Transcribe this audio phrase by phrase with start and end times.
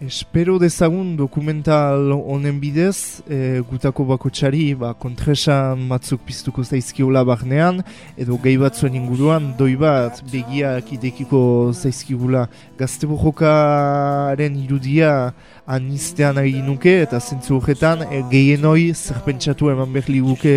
[0.00, 7.80] Espero dezagun dokumental honen bidez, e, gutako bakotxari ba, kontresan batzuk piztuko zaizkiola barnean,
[8.14, 11.40] edo gehi batzuen inguruan, doi bat begiak idekiko
[11.74, 12.44] zaizkigula
[12.78, 15.32] gazte bojokaren irudia
[15.66, 20.54] anistean ari nuke, eta zentzu horretan e, gehienoi zerpentsatu eman behar liguke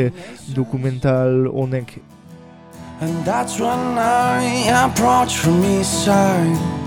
[0.53, 1.97] dokumental honek.
[3.01, 6.80] And that's when I approach from east side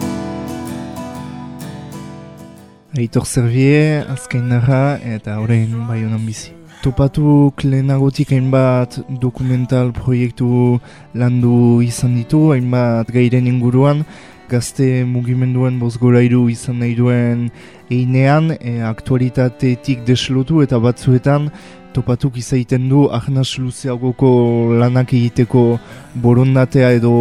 [2.94, 6.52] Aitor Servier, azkain narra eta horrein bai honan bizi.
[6.84, 10.78] Topatu lehenagotik hainbat dokumental proiektu
[11.18, 14.04] landu izan ditu, hainbat gairen inguruan,
[14.46, 17.48] gazte mugimenduen bozgorairu izan nahi duen
[17.90, 21.50] einean, e, aktualitateetik deslotu eta batzuetan
[21.98, 24.30] topatuk izaiten du ahnas luzeagoko
[24.78, 25.80] lanak egiteko
[26.22, 27.16] borondatea edo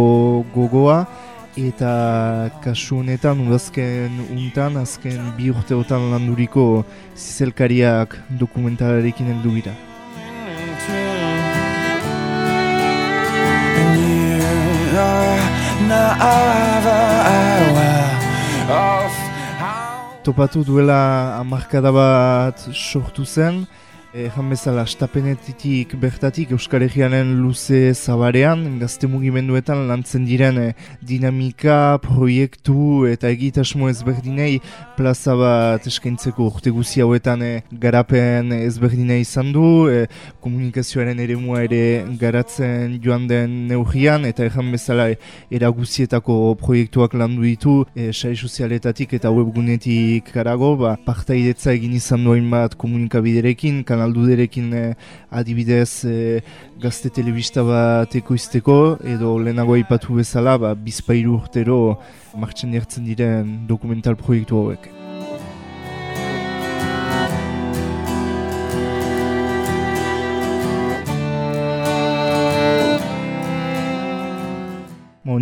[0.54, 1.02] gogoa,
[1.56, 9.74] eta kasu honetan udazken untan, azken bi urteotan landuriko zizelkariak dokumentalarekin heldu gira.
[20.24, 23.66] Topatu duela amarkada bat sortu zen,
[24.14, 30.68] Ejan bezala, estapenetitik bertatik Euskal Herrianen luze zabarean, gazte mugimenduetan lantzen diren eh,
[31.02, 34.60] dinamika, proiektu eta egitasmo ezberdinei
[34.94, 40.06] plaza bat eskaintzeko urte guzi hauetan eh, garapen ezberdinei izan du, eh,
[40.46, 41.82] komunikazioaren ere mua ere
[42.22, 45.08] garatzen joan den neurrian, eta ejan bezala
[45.50, 52.46] eraguzietako proiektuak landu ditu, e, sare sozialetatik eta webgunetik karago, ba, partaidetza egin izan duen
[52.54, 54.94] bat komunikabiderekin, kanal alduderekin eh,
[55.30, 56.40] adibidez eh,
[56.80, 58.80] gazte telebista bat ekoizteko
[59.14, 61.80] edo lehenago aipatu bezala ba, bizpairu urtero
[62.36, 65.03] martxan jartzen diren dokumental proiektu hauek.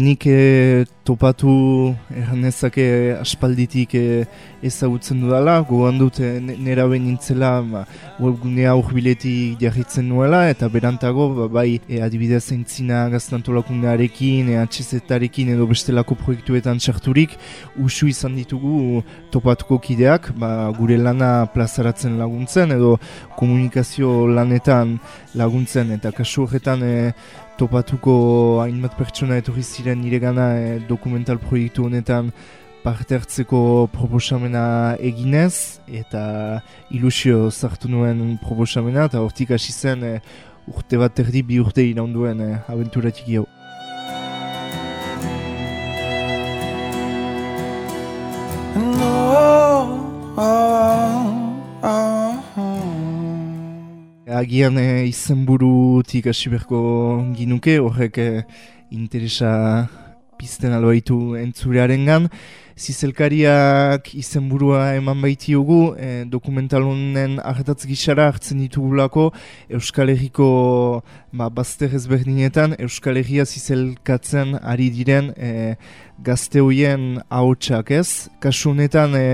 [0.02, 2.84] Nik e, topatu erranezake
[3.20, 4.24] aspalditik e,
[4.62, 7.82] ezagutzen dudala, gogan dut e, nera behin nintzela ba,
[8.22, 15.66] webgunea urbiletik jarritzen nuela, eta berantago ba, bai e, adibidez entzina gaztantolakundearekin, e, atxezetarekin edo
[15.70, 17.36] bestelako proiektuetan txarturik,
[17.82, 19.02] usu izan ditugu
[19.34, 22.96] topatuko kideak, ba, gure lana plazaratzen laguntzen edo
[23.38, 24.98] komunikazio lanetan
[25.38, 26.96] laguntzen, eta kasu horretan e,
[27.58, 28.14] topatuko
[28.62, 32.32] hainbat pertsona etorri ziren nire gana e, dokumental proiektu honetan
[32.82, 34.64] parte hartzeko proposamena
[35.10, 36.24] eginez eta
[36.90, 40.14] ilusio zartu nuen proposamena eta hortik hasi zen e,
[40.72, 43.46] urte bat erdi bi urte iraunduen e, abenturatik jau.
[54.42, 56.82] Agian e, izenburutik hasi berko
[57.38, 58.30] ginuke, horrek e,
[58.90, 59.52] interesa
[60.38, 62.28] pizten albaitu entzurearen gan.
[62.82, 69.28] Zizelkariak izenburua eman baitiogu, e, dokumental honen ahatatz gixara hartzen ditugulako
[69.70, 70.48] Euskal Herriko
[71.32, 75.76] ba, bazter ezberdinetan Euskal Herria zizelkatzen ari diren e,
[76.24, 78.28] gazte hoien ahotsak ez.
[78.42, 79.26] Kasu honetan e,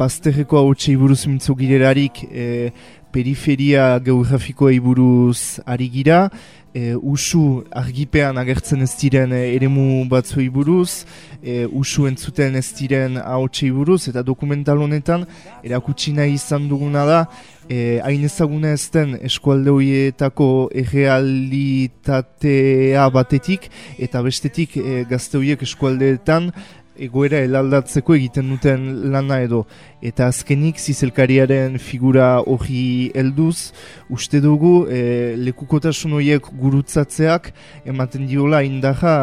[0.00, 2.72] bazterreko ahotsei buruz mintzo girerarik e,
[3.16, 6.30] periferia geografikoei buruz ari gira,
[6.76, 11.06] e, usu argipean agertzen ez diren e, eremu batzuei buruz,
[11.40, 15.24] e, usu entzuten ez diren ahotsei buruz, eta dokumental honetan
[15.64, 17.24] erakutsi nahi izan duguna da,
[17.70, 26.52] e, hain ezaguna ez den eskualde horietako errealitatea batetik, eta bestetik e, gazte horiek eskualdeetan
[26.98, 29.64] egoera elaldatzeko egiten duten lana edo.
[30.04, 33.72] Eta azkenik zizelkariaren figura hori helduz
[34.12, 37.52] uste dugu e, lekukotasun horiek gurutzatzeak
[37.84, 39.16] ematen diola indaja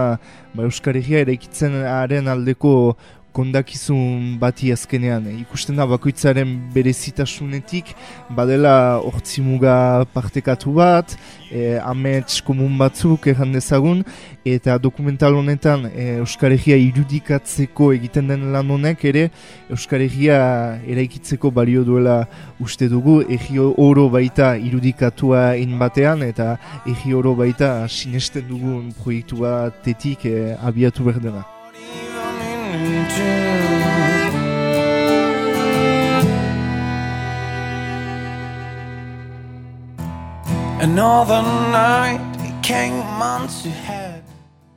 [0.54, 1.38] ba, Herria ere
[1.90, 2.96] haren aldeko
[3.33, 5.25] kondakizun bati azkenean.
[5.41, 7.94] Ikusten da bakoitzaren berezitasunetik
[8.38, 11.15] badela hortzimuga partekatu bat,
[11.51, 14.03] e, amets komun batzuk erran dezagun,
[14.45, 19.25] eta dokumental honetan e, Euskal Herria irudikatzeko egiten den lan honek ere
[19.71, 20.39] Euskal Herria
[20.89, 22.24] eraikitzeko balio duela
[22.63, 26.56] uste dugu, egi oro baita irudikatua in batean, eta
[26.89, 31.45] egi oro baita sinesten dugun proiektu batetik e, abiatu berdena.
[40.83, 41.41] Another
[41.71, 44.24] night it came months ahead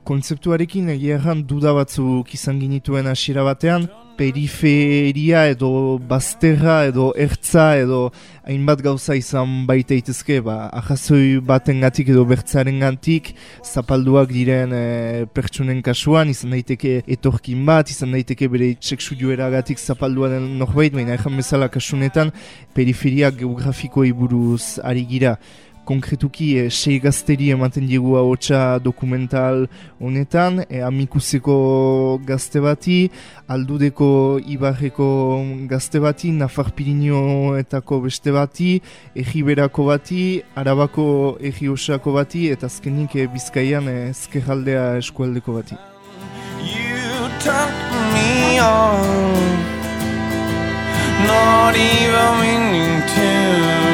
[0.07, 7.99] Kontzeptuarekin egia duda batzuk izan ginituen hasiera batean, periferia edo bazterra edo ertza edo
[8.47, 13.33] hainbat gauza izan baita itezke, ba, ahazoi baten gatik edo bertzaren gatik,
[13.67, 19.77] zapalduak diren e, pertsunen kasuan, izan daiteke etorkin bat, izan daiteke bere seksu joera gatik
[19.77, 22.31] norbait, baina ezan bezala kasunetan
[22.73, 25.37] periferia geografikoa buruz ari gira
[25.87, 29.65] konkretuki e, sei gazteri ematen diegu haotxa dokumental
[30.03, 31.57] honetan, e, amikuseko
[32.27, 32.97] gazte bati,
[33.47, 34.09] aldudeko
[34.43, 35.09] ibarreko
[35.71, 38.73] gazte bati, Nafar Pirinioetako beste bati,
[39.15, 40.23] egiberako bati,
[40.55, 41.71] arabako egi
[42.05, 45.75] bati, eta azkenik e, bizkaian ezkerraldea eskualdeko bati.
[51.27, 53.86] Not even meaning to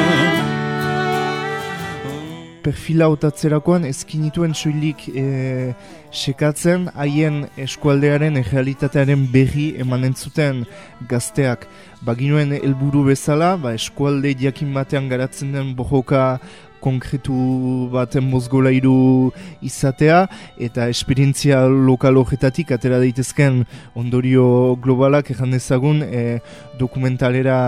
[2.64, 5.24] perfila otatzerakoan ezkinituen soilik e,
[6.14, 10.64] sekatzen haien eskualdearen realitatearen berri emanen zuten
[11.10, 11.68] gazteak.
[12.04, 16.24] Baginuen helburu bezala, ba, eskualde diakin batean garatzen den bojoka
[16.84, 19.32] konkretu baten mozgolairu
[19.64, 20.24] izatea
[20.68, 23.62] eta esperientzia lokal hojetatik atera daitezken
[23.96, 26.40] ondorio globalak ejan dezagun e,
[26.78, 27.58] dokumentalera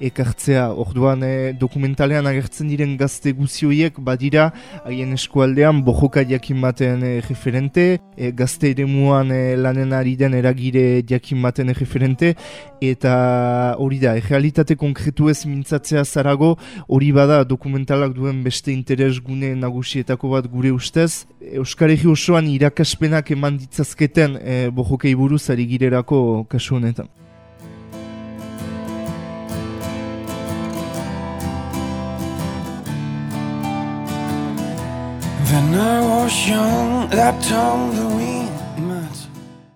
[0.00, 0.68] ekartzea.
[0.76, 4.50] Orduan e, dokumentalean agertzen diren gazte guzioiek badira
[4.84, 11.02] haien eskualdean bojoka jakin baten e, referente, e, gazte ere e, lanen ari den eragire
[11.08, 12.34] jakin baten referente
[12.80, 16.56] eta hori da, realitate konkretu ez mintzatzea zarago
[16.88, 21.26] hori bada dokumentalak duen beste interes gune nagusietako bat gure ustez.
[21.40, 27.08] Euskal Herri osoan irakaspenak eman ditzazketen e, bojokei buruz ari girerako kasu honetan.
[35.46, 38.46] When I was young, that the wind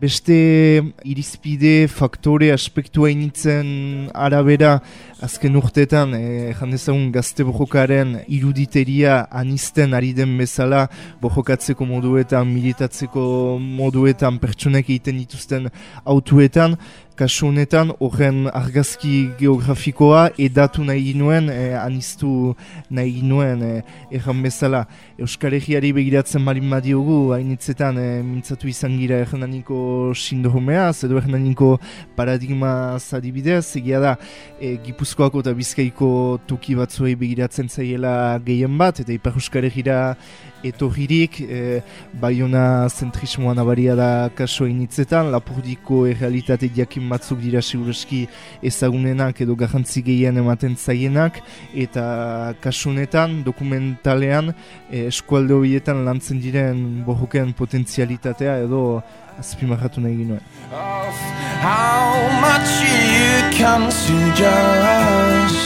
[0.00, 4.78] beste irizpide, faktore, aspektua initzen arabera
[5.22, 10.86] azken urteetan, e, jandezagun gazte bojokaren iruditeria anisten ari den bezala
[11.20, 13.22] bojokatzeko moduetan, militatzeko
[13.60, 15.68] moduetan, pertsonek egiten dituzten
[16.04, 16.78] autuetan,
[17.20, 22.54] kasu honetan horren argazki geografikoa edatu nahi ginuen, e, anistu
[22.88, 23.72] nahi ginuen e,
[24.16, 24.86] erran bezala.
[25.20, 29.82] Euskal Herriari begiratzen marin badiogu, hainitzetan e, mintzatu izan gira errananiko
[30.16, 31.74] sindromeaz, edo errananiko
[32.16, 34.14] paradigma zadibidez, egia da,
[34.56, 34.78] e,
[35.10, 40.14] Gipuzkoako eta Bizkaiko tuki batzuei begiratzen zaiela gehien bat, eta Ipar Euskal Herriera
[40.62, 41.80] etorririk, e,
[42.22, 48.28] baiona zentrismoan abaria da kaso initzetan, lapurdiko errealitate diakin batzuk dira segureski
[48.62, 51.42] ezagunenak edo garrantzi gehien ematen zaienak,
[51.74, 54.54] eta kasunetan, dokumentalean,
[54.92, 59.02] e, eskualde horietan lantzen diren bohoken potentzialitatea edo
[59.42, 61.49] azpimarratu nahi ginoen.
[61.60, 65.60] How much you can suggest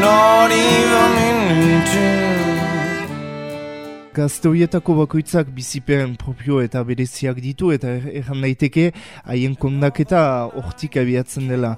[0.00, 1.12] Not even
[1.68, 2.36] into
[4.16, 8.86] gazte horietako bakoitzak bizipen propio eta bereziak ditu eta er-, erran daiteke
[9.26, 10.22] haien kondaketa
[10.56, 11.74] hortik abiatzen dela.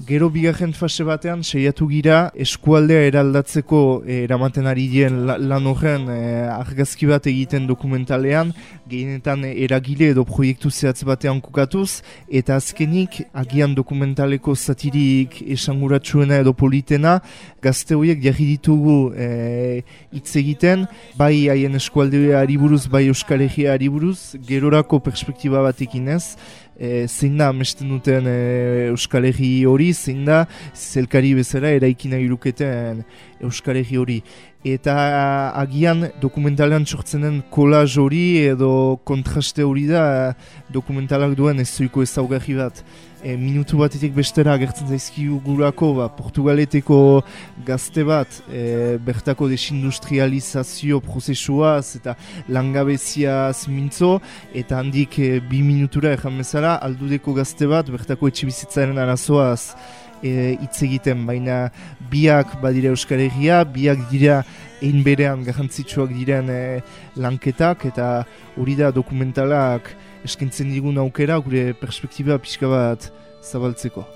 [0.00, 6.46] Gero bigarren fase batean, seiatu gira eskualdea eraldatzeko eh, eramaten ari dien lan horren eh,
[6.48, 8.54] argazki bat egiten dokumentalean,
[8.88, 12.00] gehienetan eragile edo proiektu zehatz batean kukatuz,
[12.32, 17.18] eta azkenik, agian dokumentaleko zatirik esanguratsuena edo politena,
[17.60, 19.82] gazte horiek jarri ditugu eh,
[20.16, 20.88] hitz egiten,
[21.20, 26.24] bai haien eskualdea ariburuz, bai euskal egia ariburuz, gerorako perspektiba batekin ez,
[26.78, 28.36] e, zein da amesten duten e,
[28.90, 33.04] Euskal Herri hori, zein da zelkari bezala eraikina iruketen
[33.40, 34.18] Euskal Herri hori.
[34.60, 34.94] Eta
[35.56, 40.34] agian dokumentalean txortzen den kolaz hori edo kontraste hori da
[40.68, 42.82] dokumentalak duen ez zuiko ezaugarri bat
[43.22, 47.22] e, minutu batetik bestera agertzen zaizkiu gurako, ba, Portugaleteko
[47.66, 52.16] gazte bat, e, bertako desindustrializazio prozesuaz eta
[52.48, 54.18] langabeziaz mintzo,
[54.54, 59.74] eta handik e, bi minutura ejan bezala, aldudeko gazte bat, bertako etxibizitzaren arazoaz
[60.22, 61.70] e, hitz egiten, baina
[62.12, 64.42] biak badire Euskal Herria, biak dira
[64.80, 66.60] egin berean garrantzitsuak diren e,
[67.20, 68.12] lanketak, eta
[68.56, 69.92] hori da dokumentalak,
[70.24, 73.10] eskintzen digun aukera gure perspektiba pixka bat
[73.44, 74.06] zabaltzeko.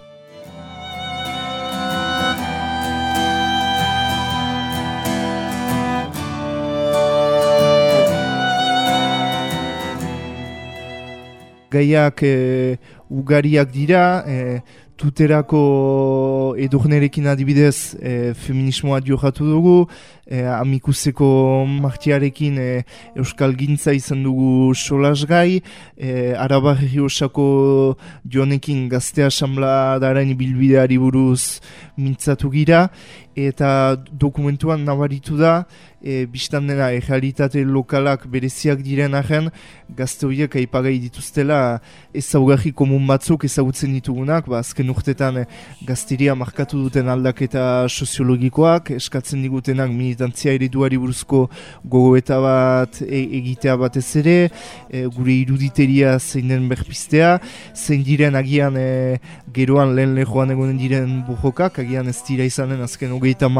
[11.74, 12.78] Gaiak e,
[13.10, 14.60] ugariak dira, e,
[14.96, 19.76] tuterako edurnerekin adibidez e, feminismoa dioratu dugu,
[20.26, 21.26] e, amikuseko
[21.68, 22.68] martiarekin e,
[23.16, 25.62] Euskal Gintza izan dugu solasgai,
[25.96, 31.60] e, Araba osako joanekin gaztea asamla daren bilbideari buruz
[31.96, 32.88] mintzatu gira,
[33.36, 35.64] eta dokumentuan nabaritu da,
[36.04, 39.50] e, biztan dena errealitate lokalak bereziak diren ahen,
[39.96, 41.80] gazte horiek aipagai dituztela
[42.14, 45.46] ezaugarri komun batzuk ezagutzen ditugunak, ba, azken urtetan e,
[45.88, 51.48] gazteria markatu duten aldaketa soziologikoak, eskatzen digutenak militantzia ereduari buruzko
[51.84, 54.50] gogoeta bat e, egitea batez ere,
[54.90, 57.38] e, gure iruditeria zein den berpistea,
[57.74, 59.18] zein diren agian e,
[59.54, 63.50] geroan lehen lehoan egonen diren buhokak, agian ez dira izanen azken hogeita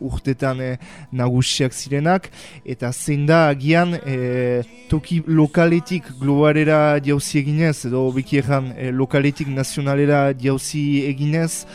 [0.00, 0.70] urtetan e,
[1.12, 2.30] nagusiak zirenak,
[2.64, 9.48] eta zein da agian e, toki lokaletik globalera jauzi eginez, edo beki egan e, lokaletik
[9.48, 11.66] nazionalera jauzi eginez,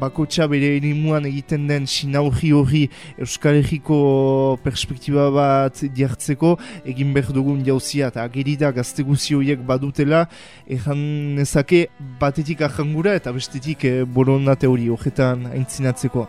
[0.00, 2.82] bakotxa bere erimuan egiten den sinaurri hori
[3.18, 6.54] Euskal Herriko perspektiba bat diartzeko
[6.84, 10.26] egin behar dugun jauzia eta agerida gazte horiek badutela
[10.66, 10.98] egan
[11.36, 11.88] nezake
[12.20, 16.28] batetik ahangura eta bestetik e, borondate hori horretan aintzinatzeko.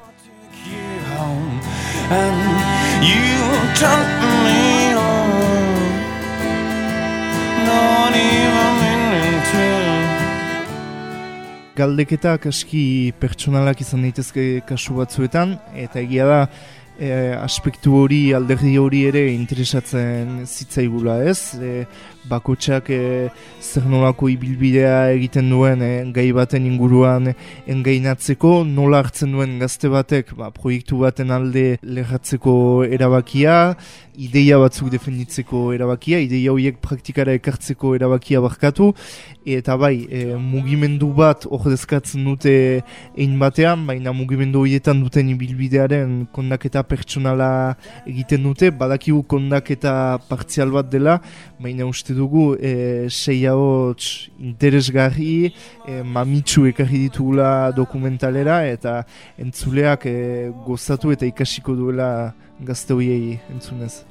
[2.12, 2.50] And
[11.80, 16.40] Galdeketak aski pertsonalak izan daitezke kasu batzuetan eta egia da
[17.00, 17.10] e,
[17.40, 21.56] aspektu hori alderdi hori ere interesatzen zitzaigula ez?
[21.56, 21.86] E,
[22.30, 23.30] bakotsak e,
[23.62, 27.32] zer nolako ibilbidea egiten duen e, gai baten inguruan
[27.70, 32.56] engainatzeko, nola hartzen duen gazte batek ba, proiektu baten alde lehatzeko
[32.88, 33.58] erabakia,
[34.20, 38.92] ideia batzuk defenditzeko erabakia, ideia horiek praktikara ekartzeko erabakia barkatu,
[39.48, 42.54] eta bai, e, mugimendu bat ordezkatzen dute
[43.16, 47.52] egin batean, baina mugimendu horietan duten ibilbidearen kondaketa pertsonala
[48.06, 49.94] egiten dute, badakigu kondaketa
[50.30, 51.20] partzial bat dela,
[51.64, 55.54] baina uste dugu e, sei hauts interesgarri
[55.88, 59.00] e, mamitsu ekarri ditugula dokumentalera eta
[59.40, 60.18] entzuleak e,
[60.68, 62.12] gozatu eta ikasiko duela
[62.60, 64.04] gazte horiei entzunez.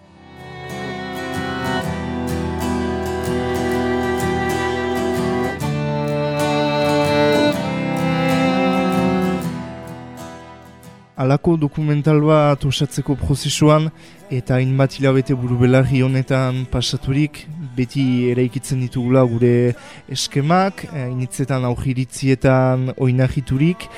[11.18, 13.88] Alako dokumental bat osatzeko prozesuan
[14.30, 17.40] eta hainbat hilabete buru belarri honetan pasaturik
[17.78, 19.74] beti eraikitzen ditugula gure
[20.10, 23.88] eskemak, hainitzetan aujiritzietan oinahiturik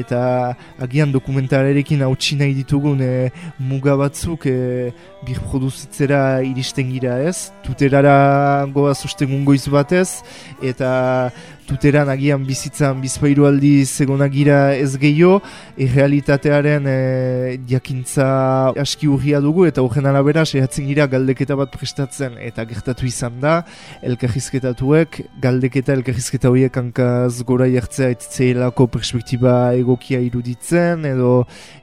[0.00, 0.22] eta
[0.84, 3.12] agian dokumentalarekin hautsi nahi ditugun e,
[3.58, 4.56] muga batzuk e,
[5.26, 10.20] bir produzitzera iristen gira ez, tuterara goaz ostengun goiz batez
[10.62, 10.90] eta
[11.68, 15.40] tuteran agian bizitzan bizpairu aldi zegonagira ez gehiago,
[15.86, 16.98] errealitatearen e,
[17.68, 18.28] jakintza
[18.84, 23.54] aski urria dugu eta horren arabera sehatzen gira galdeketa bat prestatzen eta gertatu izan da,
[24.02, 31.32] elkarrizketatuek, galdeketa elkarrizketa horiek hankaz gora jartzea etzeelako perspektiba egokia iruditzen edo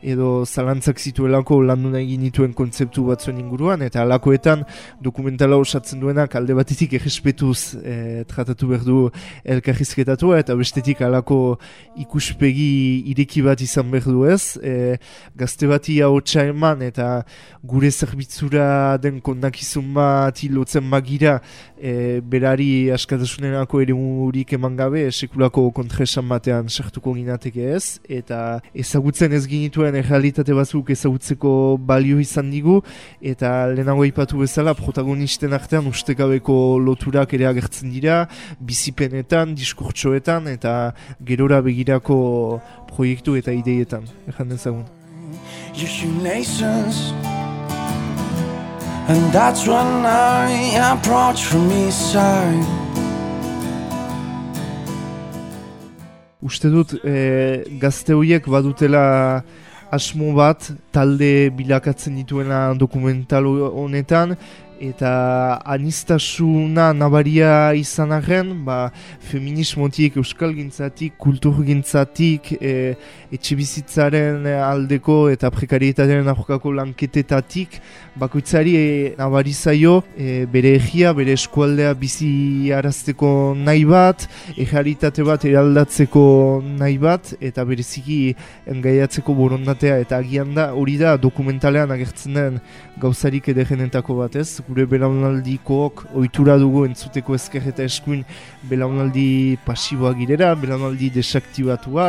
[0.01, 4.65] edo zalantzak zituelako landu nahi nituen kontzeptu batzuen inguruan eta alakoetan
[5.03, 8.99] dokumentala osatzen duenak alde batetik errespetuz e, tratatu behar du
[9.43, 11.57] elkarrizketatu eta bestetik alako
[12.01, 14.57] ikuspegi ireki bat izan behar du ez.
[14.63, 14.97] E,
[15.37, 17.25] gazte bati hau eman eta
[17.63, 21.34] gure zerbitzura den kondakizun bat hilotzen bagira
[21.77, 27.99] e, berari askatasunerako ere murik eman gabe sekulako kontresan batean sartuko ginateke ez.
[28.09, 32.81] Eta ezagutzen ez ginituen errealitate batzuk ezagutzeko balio izan digu
[33.21, 38.25] eta lehenago ipatu bezala protagonisten artean ustekabeko loturak ere agertzen dira,
[38.59, 40.75] bizipenetan, diskurtsoetan eta
[41.25, 42.17] gerora begirako
[42.91, 44.85] proiektu eta ideietan, ezan dezagun.
[49.07, 52.65] And that's when I approach from side.
[56.41, 59.43] Uste dut e, gazte horiek badutela
[59.93, 63.45] asmo bat talde bilakatzen dituena dokumental
[63.77, 64.35] honetan
[64.82, 68.91] eta anistasuna nabaria izan arren, ba,
[69.29, 72.96] feminismotik, euskal gintzatik, kultur gintzatik, e,
[73.36, 77.79] etxe bizitzaren aldeko eta prekarietatearen ahokako lanketetatik,
[78.20, 78.86] bakoitzari e,
[79.17, 84.27] nabari zaio e, bere egia, bere eskualdea bizi arazteko nahi bat,
[84.58, 86.25] ejaritate bat eraldatzeko
[86.65, 88.20] nahi bat, eta bereziki
[88.72, 92.60] engaiatzeko borondatea, eta agian da, hori da dokumentalean agertzen den
[93.01, 98.24] gauzarik edegenetako bat ez, gure belaunaldikook ohitura dugu entzuteko ezker eta eskuin
[98.69, 102.07] belaunaldi pasiboa girera, belaunaldi desaktibatua,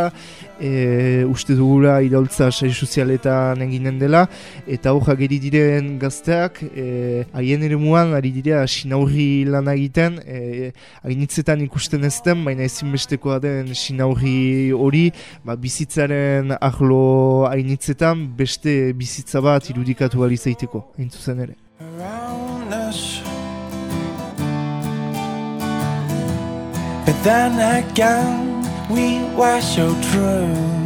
[0.61, 4.25] e, uste dugula iraultza sai sozialetan eginen dela,
[4.67, 10.73] eta hor geri diren gazteak, e, haien ere muan, ari dira sinaurri lan egiten, e,
[11.05, 15.07] hainitzetan ikusten ezten, baina ezinbestekoa den sinaurri hori,
[15.45, 22.46] ba, bizitzaren ahlo hainitzetan, beste bizitza bat irudikatu alizaiteko, hain zuzen ere.
[27.05, 30.86] But then again, we were so true.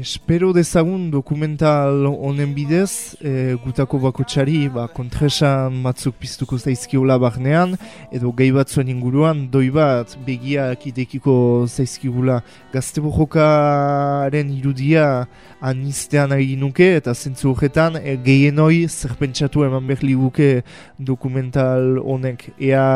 [0.00, 7.74] Espero dezagun dokumental honen bidez, e, gutako bakotxari ba, kontresan batzuk piztuko zaizkiola barnean,
[8.08, 11.34] edo gehi batzuen inguruan, doi bat begiak idekiko
[11.68, 12.38] zaizkigula
[12.72, 15.26] gazte bojokaren irudia
[15.60, 20.62] aniztean ari nuke, eta zentzu horretan e, gehienoi zerpentsatu eman behar liguke
[20.96, 22.46] dokumental honek.
[22.56, 22.86] Ea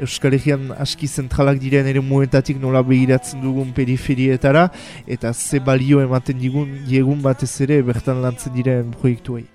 [0.00, 4.70] Euskal Herrian aski zentralak diren ere muetatik nola behiratzen dugun periferietara,
[5.04, 9.46] eta ze balio ematen digun diegun batez ere bertan lantzen diren proiektuei.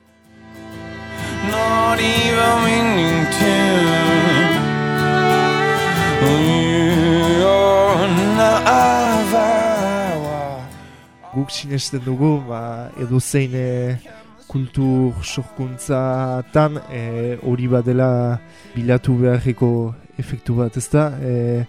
[11.32, 13.96] Guk sinesten dugu, ba, edo zein e,
[14.52, 16.02] kultur sorkuntza
[16.52, 18.10] tan e, hori badela
[18.76, 19.72] bilatu beharreko
[20.20, 21.06] efektu bat, ezta?
[21.24, 21.64] E,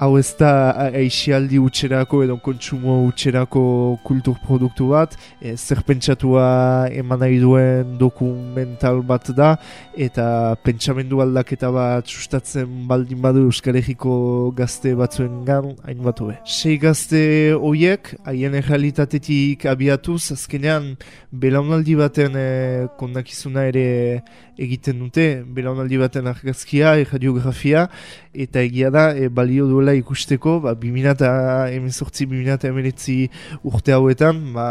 [0.00, 0.50] hau ez da
[0.96, 3.62] aixialdi utxerako edo kontsumo utxerako
[4.04, 9.50] kultur produktu bat, e, zer pentsatua eman nahi duen dokumental bat da,
[9.92, 14.14] eta pentsamendu aldaketa bat sustatzen baldin badu Euskal Herriko
[14.56, 16.38] gazte batzuen gan, hain batu be.
[16.48, 17.20] Sei gazte
[17.60, 20.94] hoiek, haien errealitatetik abiatuz, azkenean
[21.30, 22.48] belaunaldi baten e,
[22.96, 23.84] kondakizuna ere
[24.60, 27.86] egiten dute, belaunaldi baten argazkia, radiografia,
[28.32, 33.28] eta egia da, e, balio duela ikusteko, ba, 2018-2019
[33.64, 34.68] urte hauetan, ba,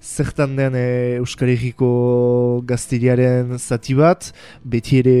[0.00, 4.30] zertan den e, Euskal Herriko gazteriaren zati bat,
[4.62, 5.16] beti ere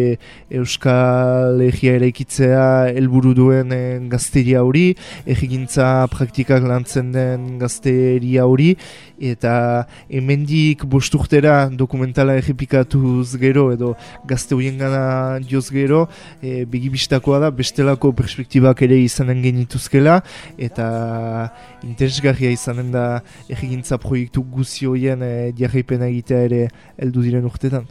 [0.54, 4.92] Euskal Herria ere ikitzea helburu duen e, gazteria hori,
[5.26, 8.76] egintza praktikak lantzen den gazteria hori,
[9.18, 13.96] eta hemendik bosturtera dokumentala egipikatuz gero, edo
[14.30, 16.06] gazte horien gana dioz gero,
[16.40, 20.22] e, begibistakoa da, bestelako perspektibak ere izanen genituzkela,
[20.58, 21.52] eta
[21.84, 27.86] interesgarria izanen da egintza proiektu guz guzioien e, diarraipena egitea ere heldu diren urtetan.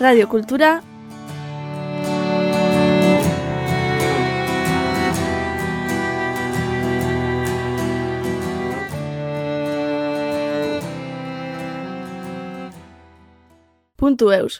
[0.00, 0.80] Radio Kultura
[14.00, 14.54] Puntu eus